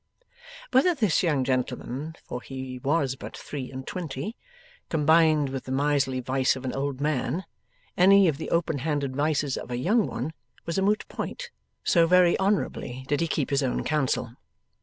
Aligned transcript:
Whether 0.71 0.95
this 0.95 1.21
young 1.21 1.43
gentleman 1.43 2.15
(for 2.23 2.41
he 2.41 2.79
was 2.79 3.15
but 3.15 3.37
three 3.37 3.69
and 3.71 3.85
twenty) 3.85 4.35
combined 4.89 5.49
with 5.49 5.65
the 5.65 5.71
miserly 5.71 6.19
vice 6.21 6.55
of 6.55 6.65
an 6.65 6.73
old 6.73 6.99
man, 6.99 7.45
any 7.95 8.27
of 8.27 8.39
the 8.39 8.49
open 8.49 8.79
handed 8.79 9.15
vices 9.15 9.57
of 9.57 9.69
a 9.69 9.77
young 9.77 10.07
one, 10.07 10.33
was 10.65 10.79
a 10.79 10.81
moot 10.81 11.07
point; 11.07 11.51
so 11.83 12.07
very 12.07 12.35
honourably 12.39 13.05
did 13.07 13.21
he 13.21 13.27
keep 13.27 13.51
his 13.51 13.61
own 13.61 13.83
counsel. 13.83 14.31